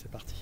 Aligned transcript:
C'est 0.00 0.10
parti. 0.10 0.34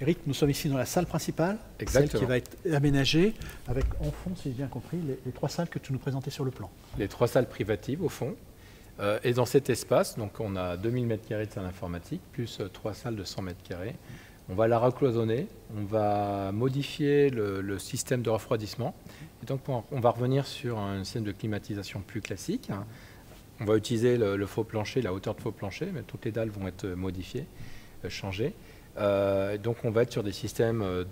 Eric, 0.00 0.18
nous 0.26 0.32
sommes 0.32 0.48
ici 0.48 0.68
dans 0.70 0.78
la 0.78 0.86
salle 0.86 1.04
principale, 1.04 1.58
Exactement. 1.78 2.10
celle 2.12 2.20
qui 2.20 2.26
va 2.26 2.36
être 2.38 2.56
aménagée, 2.74 3.34
avec 3.68 3.84
en 4.00 4.10
fond, 4.10 4.34
si 4.34 4.44
j'ai 4.44 4.50
bien 4.54 4.68
compris, 4.68 4.96
les, 5.06 5.18
les 5.26 5.32
trois 5.32 5.50
salles 5.50 5.68
que 5.68 5.78
tu 5.78 5.92
nous 5.92 5.98
présentais 5.98 6.30
sur 6.30 6.44
le 6.44 6.50
plan. 6.50 6.70
Les 6.98 7.08
trois 7.08 7.28
salles 7.28 7.48
privatives 7.48 8.02
au 8.02 8.08
fond. 8.08 8.34
Euh, 9.00 9.18
et 9.24 9.34
dans 9.34 9.44
cet 9.44 9.68
espace, 9.68 10.16
donc 10.16 10.40
on 10.40 10.56
a 10.56 10.78
2000 10.78 11.06
m2 11.06 11.46
de 11.46 11.50
salle 11.52 11.66
informatique, 11.66 12.22
plus 12.32 12.60
euh, 12.60 12.68
trois 12.68 12.94
salles 12.94 13.16
de 13.16 13.24
100 13.24 13.42
m2. 13.44 13.54
On 14.48 14.54
va 14.54 14.66
la 14.68 14.78
recloisonner, 14.78 15.46
on 15.76 15.84
va 15.84 16.50
modifier 16.52 17.28
le, 17.30 17.60
le 17.60 17.78
système 17.78 18.22
de 18.22 18.30
refroidissement. 18.30 18.94
Et 19.42 19.46
donc 19.46 19.60
on 19.68 19.84
on 19.92 20.00
va 20.00 20.10
revenir 20.10 20.46
sur 20.46 20.78
un 20.78 21.04
système 21.04 21.24
de 21.24 21.32
climatisation 21.32 22.00
plus 22.00 22.20
classique. 22.22 22.70
hein. 22.70 22.84
On 23.60 23.66
va 23.66 23.76
utiliser 23.76 24.16
le, 24.16 24.36
le 24.38 24.46
faux 24.46 24.64
plancher, 24.64 25.02
la 25.02 25.12
hauteur 25.12 25.34
de 25.34 25.42
faux 25.42 25.52
plancher, 25.52 25.88
mais 25.92 26.02
toutes 26.02 26.24
les 26.24 26.32
dalles 26.32 26.48
vont 26.48 26.66
être 26.66 26.86
modifiées, 26.86 27.44
euh, 28.06 28.08
changées. 28.08 28.54
Euh, 28.98 29.56
donc 29.56 29.76
on 29.84 29.90
va 29.90 30.02
être 30.02 30.12
sur 30.12 30.22
des 30.22 30.32
systèmes 30.32 30.82
euh, 30.82 31.04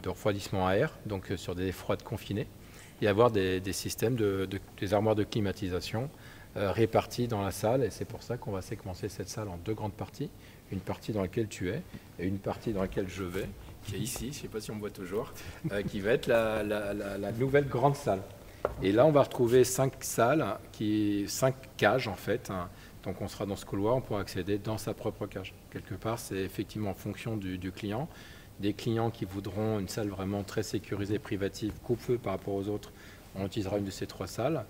de, 0.00 0.08
refroidissement 0.08 0.66
à 0.66 0.74
air, 0.74 0.92
donc 1.06 1.30
euh, 1.30 1.36
sur 1.36 1.54
des 1.54 1.72
froides 1.72 2.02
confinées, 2.02 2.46
et 3.02 3.08
avoir 3.08 3.30
des, 3.30 3.60
systèmes 3.72 4.14
de, 4.16 4.46
de- 4.46 4.60
des 4.80 4.94
armoires 4.94 5.14
de 5.16 5.24
climatisation 5.24 6.08
réparties 6.54 7.28
dans 7.28 7.42
la 7.42 7.50
salle. 7.50 7.84
Et 7.84 7.90
c'est 7.90 8.06
pour 8.06 8.22
ça 8.22 8.38
qu'on 8.38 8.50
va 8.52 8.62
séquencer 8.62 9.10
cette 9.10 9.28
salle 9.28 9.48
en 9.48 9.58
deux 9.58 9.74
grandes 9.74 9.92
parties. 9.92 10.30
Une 10.72 10.80
partie 10.80 11.12
dans 11.12 11.20
laquelle 11.20 11.48
tu 11.48 11.68
es 11.68 11.82
et 12.18 12.26
une 12.26 12.38
partie 12.38 12.72
dans 12.72 12.80
laquelle 12.80 13.08
je 13.10 13.24
vais, 13.24 13.46
qui 13.84 13.96
est 13.96 13.98
ici, 13.98 14.28
je 14.32 14.38
ne 14.38 14.42
sais 14.42 14.48
pas 14.48 14.60
si 14.60 14.70
on 14.70 14.76
me 14.76 14.80
voit 14.80 14.88
toujours, 14.90 15.34
qui 15.88 16.00
va 16.00 16.12
être 16.12 16.28
la, 16.28 17.32
nouvelle 17.38 17.68
grande 17.68 17.94
salle. 17.94 18.22
Et 18.82 18.90
là, 18.90 19.04
on 19.04 19.12
va 19.12 19.24
retrouver 19.24 19.64
cinq 19.64 19.92
salles, 20.00 20.46
qui, 20.72 21.26
cinq 21.28 21.54
cages 21.76 22.08
en 22.08 22.16
fait. 22.16 22.48
hein. 22.50 22.70
Donc 23.06 23.22
on 23.22 23.28
sera 23.28 23.46
dans 23.46 23.54
ce 23.54 23.64
couloir, 23.64 23.94
on 23.94 24.00
pourra 24.00 24.20
accéder 24.20 24.58
dans 24.58 24.78
sa 24.78 24.92
propre 24.92 25.26
cage. 25.26 25.54
Quelque 25.70 25.94
part, 25.94 26.18
c'est 26.18 26.38
effectivement 26.38 26.90
en 26.90 26.94
fonction 26.94 27.36
du, 27.36 27.70
client. 27.70 28.08
Des 28.58 28.72
clients 28.72 29.10
qui 29.10 29.24
voudront 29.24 29.78
une 29.78 29.88
salle 29.88 30.08
vraiment 30.08 30.42
très 30.42 30.64
sécurisée, 30.64 31.20
privative, 31.20 31.72
coupe-feu 31.84 32.18
par 32.18 32.32
rapport 32.32 32.54
aux 32.54 32.68
autres, 32.68 32.92
on 33.36 33.46
utilisera 33.46 33.78
une 33.78 33.84
de 33.84 33.90
ces 33.90 34.08
trois 34.08 34.26
salles. 34.26 34.64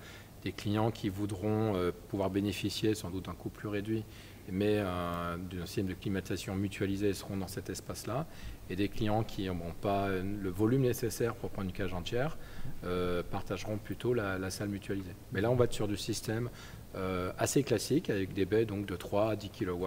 Des 0.45 0.53
clients 0.53 0.91
qui 0.91 1.09
voudront 1.09 1.77
euh, 1.77 1.93
pouvoir 2.09 2.29
bénéficier 2.29 2.95
sans 2.95 3.11
doute 3.11 3.25
d'un 3.25 3.33
coût 3.33 3.49
plus 3.49 3.69
réduit, 3.69 4.05
mais 4.51 4.79
euh, 4.79 5.37
système 5.67 5.87
de 5.87 5.95
climatisation 5.95 6.55
mutualisé 6.55 7.13
seront 7.13 7.37
dans 7.37 7.49
cet 7.49 7.71
espace-là. 7.71 8.27
Et 8.69 8.77
des 8.77 8.89
clients 8.89 9.23
qui 9.23 9.47
n'auront 9.47 9.75
pas 9.81 10.09
euh, 10.09 10.23
le 10.43 10.51
volume 10.51 10.83
nécessaire 10.83 11.35
pour 11.35 11.51
prendre 11.51 11.69
une 11.69 11.75
cage 11.75 11.95
entière 11.95 12.37
euh, 12.85 13.23
partageront 13.23 13.79
plutôt 13.79 14.13
la, 14.13 14.51
salle 14.51 14.69
mutualisée. 14.69 15.15
Mais 15.33 15.41
là, 15.41 15.51
on 15.51 15.55
va 15.55 15.67
être 15.67 15.73
sur 15.73 15.87
du 15.87 15.97
système 15.97 16.51
euh, 16.97 17.33
assez 17.39 17.63
classique 17.63 18.11
avec 18.11 18.33
des 18.33 18.45
baies 18.45 18.65
donc, 18.65 18.87
de 18.87 18.97
3 18.97 19.33
à 19.33 19.37
10 19.37 19.51
kW. 19.51 19.87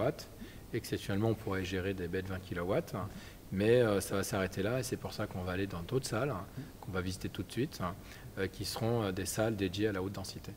Exceptionnellement, 0.72 1.30
on 1.30 1.34
pourrait 1.34 1.64
gérer 1.64 1.92
des 1.92 2.08
baies 2.08 2.22
de 2.22 2.28
20 2.28 2.38
kW. 2.38 2.72
hein, 2.94 3.08
mais 3.52 3.82
ça 4.00 4.14
va 4.14 4.22
s'arrêter 4.22 4.62
là 4.62 4.78
et 4.78 4.84
c'est 4.84 4.96
pour 4.96 5.12
ça 5.12 5.26
qu'on 5.26 5.42
va 5.42 5.50
aller 5.50 5.66
dans 5.66 5.82
d'autres 5.82 6.06
salles 6.06 6.30
hein, 6.30 6.46
qu'on 6.80 6.92
va 6.92 7.00
visiter 7.00 7.28
tout 7.28 7.42
de 7.42 7.50
suite, 7.50 7.80
hein, 7.82 8.46
qui 8.46 8.64
seront 8.64 9.10
des 9.10 9.26
salles 9.26 9.56
dédiées 9.56 9.88
à 9.88 9.92
la 9.92 10.00
haute 10.00 10.12
densité. 10.12 10.52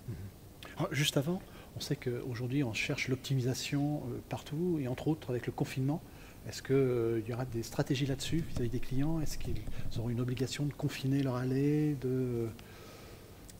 Ah, 0.78 0.88
juste 0.92 1.18
avant, 1.18 1.42
on 1.76 1.80
sait 1.80 1.96
qu'aujourd'hui, 1.96 2.64
on 2.64 2.74
cherche 2.74 3.08
l'optimisation 3.08 3.98
euh, 4.12 4.20
partout, 4.30 4.80
et 4.82 4.88
entre 4.88 5.08
autres 5.08 5.30
avec 5.32 5.46
le 5.48 5.52
confinement. 5.52 6.02
Est-ce 6.48 6.62
qu'il 6.62 7.24
y 7.30 7.34
aura 7.34 7.46
des 7.46 7.64
stratégies 7.64 8.06
là-dessus 8.06 8.44
vis-à-vis 8.50 8.70
des 8.70 8.80
clients? 8.80 9.22
Est-ce 9.22 9.38
qu'ils 9.38 9.56
auront 9.98 10.10
une 10.10 10.20
obligation 10.20 10.66
de 10.66 10.74
confiner 10.74 11.24
leur 11.24 11.36
allée 11.36 11.96
de... 12.02 12.48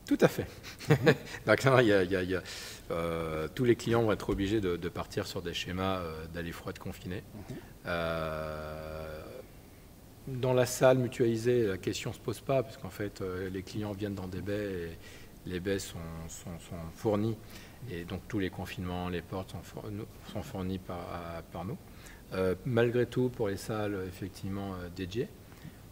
Tout 0.06 0.18
à 0.20 0.28
fait. 0.28 0.46
Donc, 1.46 1.64
non, 1.64 1.78
y 1.80 1.90
a- 1.90 2.02
il 2.02 2.10
y 2.10 2.16
a- 2.16 2.22
il 2.22 2.30
y 2.30 2.34
a, 2.36 2.42
euh, 2.90 3.48
tous 3.54 3.64
les 3.64 3.74
clients 3.74 4.02
vont 4.02 4.12
être 4.12 4.28
obligés 4.28 4.60
de, 4.60 4.76
de 4.76 4.88
partir 4.90 5.26
sur 5.26 5.40
des 5.40 5.54
schémas 5.54 6.00
euh, 6.00 6.26
d'aller 6.34 6.52
froide 6.52 6.78
confinée. 6.78 7.22
Euh, 7.86 9.22
dans 10.28 10.52
la 10.52 10.66
salle 10.66 10.98
mutualisée, 10.98 11.66
la 11.66 11.78
question 11.78 12.10
ne 12.10 12.14
se 12.14 12.20
pose 12.20 12.40
pas, 12.40 12.62
parce 12.62 12.76
qu'en 12.76 12.90
fait, 12.90 13.22
euh, 13.22 13.48
les 13.48 13.62
clients 13.62 13.92
viennent 13.92 14.14
dans 14.14 14.26
des 14.28 14.40
baies 14.42 14.72
et 14.72 14.98
les 15.46 15.60
baies 15.60 15.78
sont, 15.78 15.98
fournies. 16.94 17.36
Et 17.90 18.04
donc, 18.04 18.22
tous 18.28 18.38
les 18.38 18.50
confinements, 18.50 19.08
les 19.08 19.22
portes 19.22 19.50
sont, 19.52 19.62
four- 19.62 19.90
nous- 19.90 20.06
sont 20.32 20.42
fournis 20.42 20.78
par, 20.78 21.64
nous. 21.64 21.76
Euh, 22.32 22.54
malgré 22.64 23.06
tout, 23.06 23.28
pour 23.28 23.48
les 23.48 23.56
salles 23.58 23.98
effectivement 24.08 24.74
euh, 24.74 24.88
dédiées 24.94 25.28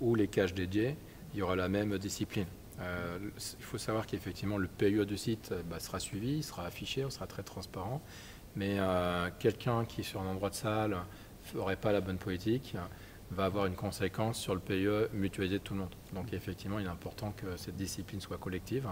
ou 0.01 0.15
les 0.15 0.27
cages 0.29 0.55
dédiées, 0.55 0.97
il 1.35 1.39
y 1.41 1.43
aura 1.43 1.55
la 1.55 1.69
même 1.69 1.97
discipline. 1.99 2.47
Euh, 2.81 3.19
il 3.59 3.65
faut 3.65 3.79
savoir 3.79 4.07
qu'effectivement 4.07 4.57
le 4.59 4.67
PUE 4.67 5.05
du 5.07 5.17
site 5.19 5.53
bah, 5.71 5.79
sera 5.79 6.01
suivi, 6.01 6.43
sera 6.43 6.65
affiché, 6.65 7.05
on 7.05 7.11
sera 7.11 7.27
très 7.27 7.43
transparent. 7.43 8.01
Mais 8.57 8.79
quelqu'un 9.39 9.85
qui 9.87 10.05
sur 10.05 10.21
un 10.21 10.27
endroit 10.27 10.51
de 10.51 10.55
salle 10.55 10.97
ferait 11.43 11.77
pas 11.77 11.91
la 11.93 12.03
bonne 12.03 12.19
politique 12.19 12.77
va 13.31 13.47
avoir 13.47 13.65
une 13.65 13.77
conséquence 13.77 14.39
sur 14.39 14.55
le 14.55 14.61
PUE 14.61 15.09
mutualisé 15.15 15.59
de 15.59 15.63
tout 15.63 15.73
le 15.75 15.81
monde. 15.81 15.95
Donc 16.15 16.33
effectivement, 16.35 16.79
il 16.79 16.85
est 16.85 16.91
important 16.91 17.33
que 17.33 17.57
cette 17.57 17.77
discipline 17.77 18.21
soit 18.21 18.37
collective. 18.37 18.87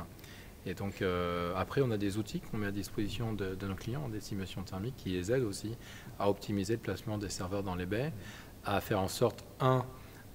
Et 0.66 0.74
donc 0.74 1.00
euh, 1.00 1.54
après, 1.56 1.80
on 1.80 1.90
a 1.90 1.96
des 1.96 2.18
outils 2.18 2.40
qu'on 2.40 2.58
met 2.58 2.66
à 2.66 2.70
disposition 2.72 3.32
de, 3.32 3.54
de 3.54 3.66
nos 3.66 3.74
clients, 3.74 4.08
des 4.08 4.20
simulations 4.20 4.62
thermiques, 4.62 4.96
qui 4.96 5.10
les 5.10 5.32
aident 5.32 5.44
aussi 5.44 5.74
à 6.18 6.28
optimiser 6.28 6.74
le 6.74 6.80
placement 6.80 7.16
des 7.18 7.30
serveurs 7.30 7.62
dans 7.62 7.74
les 7.74 7.86
baies, 7.86 8.12
à 8.64 8.80
faire 8.80 9.00
en 9.00 9.08
sorte, 9.08 9.44
un, 9.60 9.84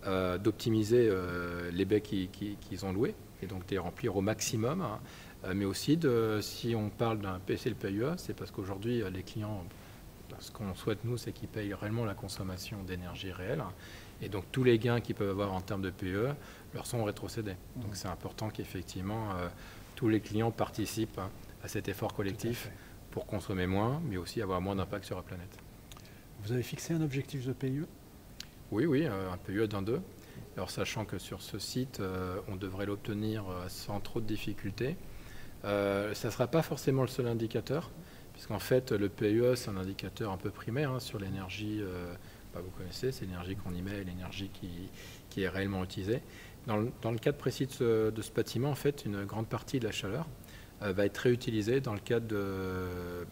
euh, 0.07 0.37
d'optimiser 0.37 1.07
euh, 1.09 1.69
les 1.71 1.85
baies 1.85 2.01
qui- 2.01 2.27
qui- 2.29 2.55
qu'ils 2.59 2.85
ont 2.85 2.91
louées, 2.93 3.13
et 3.43 3.45
donc 3.47 3.65
de 3.67 3.71
les 3.71 3.77
remplir 3.77 4.15
au 4.15 4.21
maximum, 4.21 4.81
hein. 4.81 4.99
Mais 5.53 5.65
aussi, 5.65 5.95
de, 5.95 6.39
si 6.41 6.73
on 6.75 6.89
parle 6.89 7.19
d'un 7.19 7.37
PC 7.37 7.69
le 7.69 7.75
PUE, 7.75 8.03
c'est 8.17 8.33
parce 8.35 8.49
qu'aujourd'hui, 8.49 9.03
les 9.13 9.21
clients, 9.21 9.63
ce 10.39 10.49
qu'on 10.49 10.73
souhaite 10.73 11.03
nous, 11.03 11.17
c'est 11.17 11.33
qu'ils 11.33 11.49
payent 11.49 11.75
réellement 11.75 12.03
la 12.03 12.15
consommation 12.15 12.81
d'énergie 12.81 13.31
réelle, 13.31 13.63
et 14.23 14.27
donc 14.29 14.45
tous 14.51 14.63
les 14.63 14.79
gains 14.79 15.01
qu'ils 15.01 15.13
peuvent 15.13 15.29
avoir 15.29 15.53
en 15.53 15.61
termes 15.61 15.83
de 15.83 15.91
PUE 15.91 16.33
leur 16.73 16.87
sont 16.87 17.03
rétrocédés. 17.03 17.57
Donc 17.75 17.91
c'est 17.95 18.07
important 18.07 18.49
qu'effectivement, 18.49 19.33
tous 19.95 20.09
les 20.09 20.19
clients 20.19 20.51
participent 20.51 21.19
à 21.63 21.67
cet 21.67 21.87
effort 21.87 22.13
collectif 22.13 22.69
pour 23.11 23.25
consommer 23.25 23.65
moins, 23.65 24.01
mais 24.05 24.17
aussi 24.17 24.41
avoir 24.41 24.61
moins 24.61 24.75
d'impact 24.75 25.05
sur 25.05 25.15
la 25.15 25.23
planète. 25.23 25.57
Vous 26.43 26.51
avez 26.51 26.63
fixé 26.63 26.93
un 26.93 27.01
objectif 27.01 27.45
de 27.45 27.53
PIE 27.53 27.85
Oui, 28.71 28.85
oui, 28.85 29.05
euh, 29.05 29.31
un 29.31 29.37
PUE 29.37 29.67
d'un 29.67 29.81
2. 29.81 30.01
Alors 30.57 30.69
sachant 30.69 31.05
que 31.05 31.17
sur 31.17 31.41
ce 31.41 31.59
site, 31.59 31.99
euh, 31.99 32.39
on 32.47 32.55
devrait 32.55 32.85
l'obtenir 32.85 33.45
euh, 33.49 33.67
sans 33.67 33.99
trop 33.99 34.21
de 34.21 34.25
difficultés. 34.25 34.95
Euh, 35.65 36.13
ça 36.13 36.27
ne 36.27 36.33
sera 36.33 36.47
pas 36.47 36.61
forcément 36.61 37.01
le 37.01 37.07
seul 37.07 37.27
indicateur, 37.27 37.89
puisqu'en 38.33 38.59
fait 38.59 38.91
le 38.91 39.09
PUE 39.09 39.55
c'est 39.55 39.69
un 39.69 39.77
indicateur 39.77 40.31
un 40.31 40.37
peu 40.37 40.51
primaire 40.51 40.91
hein, 40.91 40.99
sur 40.99 41.19
l'énergie, 41.19 41.79
euh, 41.81 42.13
bah, 42.53 42.61
vous 42.63 42.69
connaissez, 42.71 43.11
c'est 43.11 43.25
l'énergie 43.25 43.55
qu'on 43.55 43.73
y 43.73 43.81
met 43.81 43.99
et 43.99 44.03
l'énergie 44.03 44.49
qui, 44.49 44.89
qui 45.35 45.43
est 45.43 45.49
réellement 45.49 45.83
utilisée. 45.83 46.21
Dans 46.65 46.77
le, 46.77 46.91
dans 47.01 47.11
cadre 47.17 47.37
précis 47.37 47.65
de 47.67 47.71
ce, 47.71 48.31
bâtiment, 48.31 48.69
en 48.71 48.75
fait, 48.75 49.03
une 49.05 49.25
grande 49.25 49.47
partie 49.47 49.79
de 49.81 49.85
la 49.85 49.91
chaleur 49.91 50.25
euh, 50.81 50.93
va 50.93 51.05
être 51.05 51.17
réutilisée 51.17 51.81
dans 51.81 51.93
le 51.93 51.99
cadre 51.99 52.25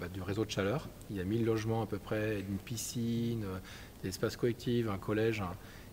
bah, 0.01 0.09
du 0.09 0.21
réseau 0.21 0.43
de 0.43 0.51
chaleur. 0.51 0.89
Il 1.09 1.15
y 1.15 1.21
a 1.21 1.23
1000 1.23 1.45
logements 1.45 1.81
à 1.81 1.85
peu 1.85 1.99
près, 1.99 2.41
une 2.41 2.57
piscine, 2.57 3.45
euh, 3.45 3.57
des 4.03 4.09
espaces 4.09 4.35
collectifs, 4.35 4.89
un 4.89 4.97
collège, 4.97 5.39
hein, 5.39 5.51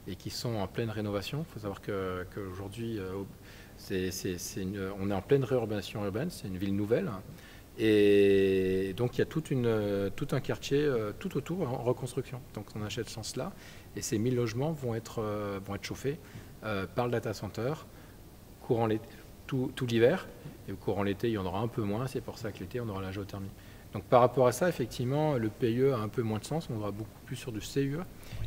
et 0.09 0.17
qui 0.17 0.31
sont 0.31 0.57
en 0.57 0.67
pleine 0.67 0.91
rénovation. 0.91 1.47
Il 1.49 1.53
faut 1.53 1.61
savoir 1.61 1.81
que- 1.81 2.27
qu'aujourd'hui, 2.35 2.99
euh, 2.99 3.23
c'est 3.79 4.11
une- 4.57 4.91
on 5.01 5.11
est 5.11 5.15
en 5.15 5.23
pleine 5.23 5.45
réurbanisation 5.45 6.05
urbaine, 6.05 6.31
c'est 6.31 6.49
une 6.49 6.59
ville 6.59 6.75
nouvelle. 6.75 7.09
Et 7.83 8.93
donc 8.95 9.17
il 9.17 9.21
y 9.21 9.23
a 9.23 9.25
tout 9.25 10.29
un 10.33 10.41
quartier 10.41 10.83
euh, 10.83 11.13
tout 11.19 11.39
autour 11.39 11.67
en 11.67 11.83
reconstruction. 11.83 12.43
Donc 12.53 12.67
on 12.77 12.83
achète 12.83 13.09
ce 13.09 13.15
sens-là. 13.15 13.53
Et 13.97 14.03
ces 14.03 14.19
1000 14.19 14.37
logements 14.37 14.73
vont 14.73 14.95
être, 14.95 15.23
euh, 15.23 15.59
chauffés 15.81 16.19
euh, 16.63 16.87
par 16.87 17.07
le 17.07 17.13
data 17.13 17.33
center 17.33 17.73
tout, 19.47 19.73
l'hiver. 19.89 20.29
Et 20.69 20.73
au 20.73 20.77
courant 20.77 21.03
l'été, 21.03 21.29
il 21.29 21.33
y 21.33 21.39
en 21.39 21.47
aura 21.47 21.61
un 21.61 21.69
peu 21.69 21.83
moins. 21.83 22.07
C'est 22.07 22.21
pour 22.21 22.39
ça 22.39 22.53
que 22.53 22.61
l'été, 22.61 22.81
on 22.81 22.89
aura 22.89 23.01
la 23.01 23.11
géothermie. 23.11 23.51
Donc 23.95 24.05
par 24.05 24.21
rapport 24.21 24.47
à 24.47 24.53
ça, 24.53 24.69
effectivement, 24.69 25.35
le 25.35 25.49
PIE 25.49 25.87
a 25.87 25.97
un 25.97 26.07
peu 26.07 26.23
moins 26.23 26.39
de 26.39 26.45
sens. 26.45 26.69
On 26.71 26.79
va 26.79 26.93
beaucoup 26.93 27.19
plus 27.27 27.35
sur 27.35 27.51
du 27.51 27.59
CUE, 27.59 27.99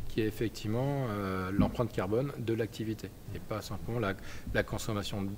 qui 0.08 0.22
est 0.22 0.26
effectivement 0.26 1.06
l'empreinte 1.52 1.92
carbone 1.92 2.32
de 2.38 2.54
l'activité. 2.54 3.10
Et 3.34 3.38
pas 3.38 3.60
simplement 3.60 3.98
la, 3.98 4.14
la 4.54 4.62
consommation 4.62 5.28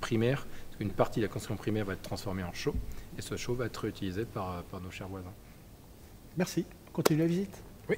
primaire. 0.00 0.46
Parce 0.66 0.78
qu'une 0.78 0.90
partie 0.90 1.20
de 1.20 1.26
la 1.26 1.28
consommation 1.28 1.56
primaire 1.56 1.84
va 1.84 1.92
être 1.92 2.02
transformée 2.02 2.42
en 2.42 2.52
chaud. 2.52 2.74
Et 3.18 3.22
ce 3.22 3.36
chaud 3.36 3.54
va 3.54 3.66
être 3.66 3.76
réutilisé 3.78 4.24
par, 4.24 4.62
par 4.64 4.80
nos 4.80 4.90
chers 4.90 5.08
voisins. 5.08 5.32
Merci. 6.36 6.66
On 6.88 6.92
continue 6.92 7.20
la 7.20 7.26
visite? 7.26 7.62
Oui. 7.88 7.96